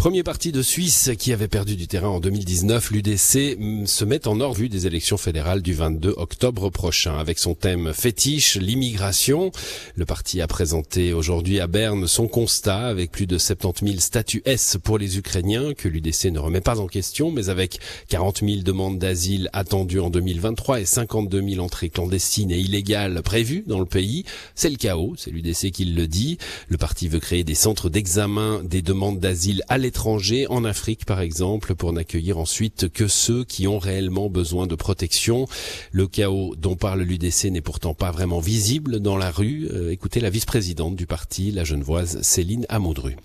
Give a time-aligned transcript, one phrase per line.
[0.00, 4.26] Premier parti de Suisse qui avait perdu du terrain en 2019, l'UDC mm, se met
[4.26, 7.18] en hors vue des élections fédérales du 22 octobre prochain.
[7.18, 9.52] Avec son thème fétiche, l'immigration,
[9.96, 14.40] le parti a présenté aujourd'hui à Berne son constat avec plus de 70 000 statuts
[14.46, 18.62] S pour les Ukrainiens que l'UDC ne remet pas en question, mais avec 40 000
[18.62, 23.84] demandes d'asile attendues en 2023 et 52 000 entrées clandestines et illégales prévues dans le
[23.84, 24.24] pays.
[24.54, 26.38] C'est le chaos, c'est l'UDC qui le dit.
[26.68, 31.20] Le parti veut créer des centres d'examen des demandes d'asile à étrangers, en Afrique par
[31.20, 35.48] exemple, pour n'accueillir ensuite que ceux qui ont réellement besoin de protection.
[35.90, 39.68] Le chaos dont parle l'UDC n'est pourtant pas vraiment visible dans la rue.
[39.72, 43.16] Euh, écoutez la vice-présidente du parti, la genevoise Céline Amaudru.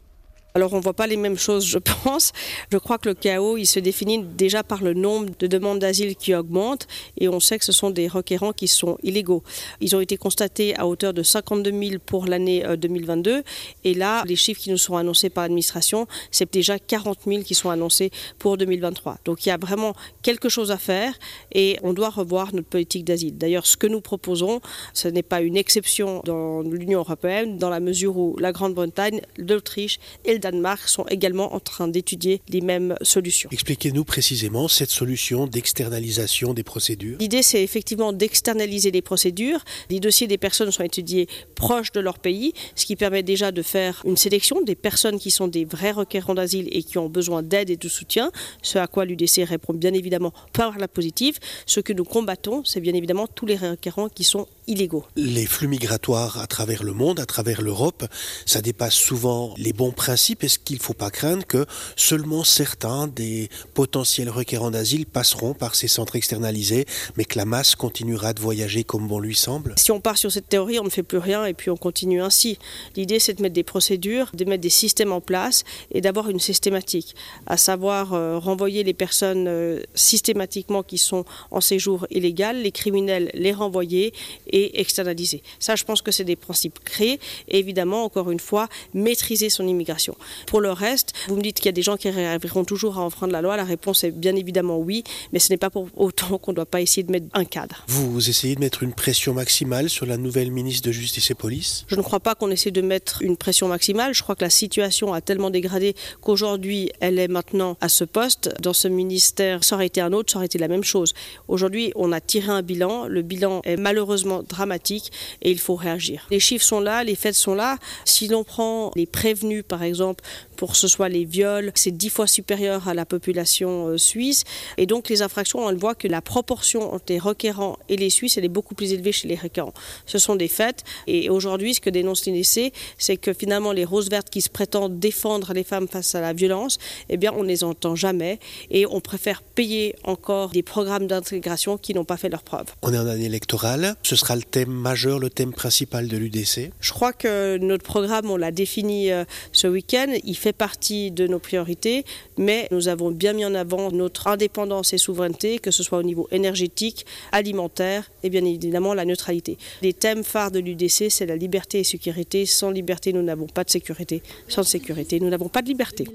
[0.58, 2.32] Alors on ne voit pas les mêmes choses, je pense.
[2.72, 6.16] Je crois que le chaos, il se définit déjà par le nombre de demandes d'asile
[6.16, 6.88] qui augmente
[7.18, 9.44] et on sait que ce sont des requérants qui sont illégaux.
[9.82, 13.42] Ils ont été constatés à hauteur de 52 000 pour l'année 2022 euh,
[13.84, 17.54] et là, les chiffres qui nous sont annoncés par l'administration, c'est déjà 40 000 qui
[17.54, 18.10] sont annoncés
[18.40, 19.18] pour 2023.
[19.26, 21.14] Donc il y a vraiment quelque chose à faire
[21.52, 23.38] et on doit revoir notre politique d'asile.
[23.38, 24.62] D'ailleurs, ce que nous proposons,
[24.94, 30.00] ce n'est pas une exception dans l'Union européenne dans la mesure où la Grande-Bretagne, l'Autriche
[30.24, 33.50] et le Danemark sont également en train d'étudier les mêmes solutions.
[33.52, 37.18] Expliquez-nous précisément cette solution d'externalisation des procédures.
[37.20, 39.66] L'idée, c'est effectivement d'externaliser les procédures.
[39.90, 43.64] Les dossiers des personnes sont étudiés proches de leur pays, ce qui permet déjà de
[43.64, 47.42] faire une sélection des personnes qui sont des vrais requérants d'asile et qui ont besoin
[47.42, 51.40] d'aide et de soutien, ce à quoi l'UDC répond bien évidemment par la positive.
[51.66, 55.06] Ce que nous combattons, c'est bien évidemment tous les requérants qui sont illégaux.
[55.16, 58.06] Les flux migratoires à travers le monde, à travers l'Europe,
[58.46, 63.08] ça dépasse souvent les bons principes est-ce qu'il ne faut pas craindre que seulement certains
[63.08, 66.86] des potentiels requérants d'asile passeront par ces centres externalisés,
[67.18, 69.74] mais que la masse continuera de voyager comme bon lui semble?
[69.78, 72.22] Si on part sur cette théorie, on ne fait plus rien et puis on continue
[72.22, 72.58] ainsi.
[72.96, 76.40] L'idée, c'est de mettre des procédures, de mettre des systèmes en place et d'avoir une
[76.40, 82.72] systématique, à savoir euh, renvoyer les personnes euh, systématiquement qui sont en séjour illégal, les
[82.72, 84.14] criminels les renvoyer
[84.48, 85.44] et externaliser.
[85.60, 89.68] Ça, je pense que c'est des principes créés et évidemment, encore une fois, maîtriser son
[89.68, 90.16] immigration.
[90.48, 93.02] Pour le reste, vous me dites qu'il y a des gens qui arriveront toujours à
[93.02, 93.58] enfreindre la loi.
[93.58, 96.66] La réponse est bien évidemment oui, mais ce n'est pas pour autant qu'on ne doit
[96.66, 97.84] pas essayer de mettre un cadre.
[97.88, 101.86] Vous essayez de mettre une pression maximale sur la nouvelle ministre de Justice et Police?
[101.88, 104.14] Je ne crois pas qu'on essaie de mettre une pression maximale.
[104.14, 108.54] Je crois que la situation a tellement dégradé qu'aujourd'hui, elle est maintenant à ce poste.
[108.62, 111.14] Dans ce ministère, ça aurait été un autre, ça aurait été la même chose.
[111.48, 113.08] Aujourd'hui, on a tiré un bilan.
[113.08, 115.12] Le bilan est malheureusement dramatique
[115.42, 116.28] et il faut réagir.
[116.32, 117.78] Les chiffres sont là, les faits sont là.
[118.06, 120.24] Si l'on prend les prévenus, par exemple,
[120.56, 124.44] pour ce soit les viols, c'est dix fois supérieur à la population euh, suisse.
[124.78, 128.38] Et donc les infractions, on voit que la proportion entre les requérants et les Suisses,
[128.38, 129.74] elle est beaucoup plus élevée chez les requérants.
[130.06, 130.84] Ce sont des faits.
[131.08, 135.00] Et aujourd'hui, ce que dénonce l'INEC, c'est que finalement les roses vertes qui se prétendent
[135.00, 136.78] défendre les femmes face à la violence,
[137.10, 138.40] eh bien on ne les entend jamais.
[138.72, 142.66] Et on préfère payer encore des programmes d'intégration qui n'ont pas fait leur preuve.
[142.82, 143.96] On est en année électorale.
[144.04, 148.30] Ce sera le thème majeur, le thème principal de l'UDC Je crois que notre programme,
[148.30, 152.06] on l'a défini euh, ce week-end il fait partie de nos priorités,
[152.38, 156.04] mais nous avons bien mis en avant notre indépendance et souveraineté, que ce soit au
[156.04, 159.58] niveau énergétique, alimentaire et bien évidemment la neutralité.
[159.82, 162.46] Les thèmes phares de l'UDC, c'est la liberté et sécurité.
[162.46, 164.22] Sans liberté, nous n'avons pas de sécurité.
[164.48, 166.06] Sans sécurité, nous n'avons pas de liberté.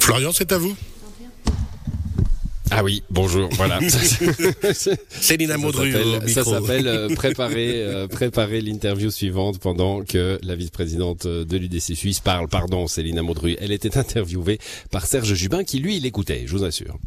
[0.00, 0.76] Florian, c'est à vous.
[2.70, 3.78] Ah oui, bonjour, voilà.
[5.08, 5.92] Céline Maudru
[6.26, 12.20] Ça s'appelle euh, préparer, euh, préparer l'interview suivante pendant que la vice-présidente de l'UDC Suisse
[12.20, 12.48] parle.
[12.48, 13.56] Pardon, Céline Maudru.
[13.60, 14.58] Elle était interviewée
[14.90, 16.98] par Serge Jubin qui, lui, l'écoutait, je vous assure.